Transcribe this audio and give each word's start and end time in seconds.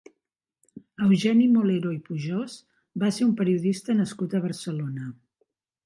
Eugeni 1.07 1.45
Molero 1.57 1.93
i 1.97 2.01
Pujós 2.09 2.57
va 3.05 3.13
ser 3.19 3.29
un 3.31 3.39
periodista 3.43 4.01
nascut 4.03 4.39
a 4.41 4.45
Barcelona. 4.51 5.11